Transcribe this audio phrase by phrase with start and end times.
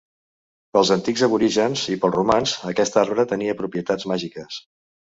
[0.77, 4.63] Pels antics aborígens i pels romans aquest arbre tenia propietats màgiques.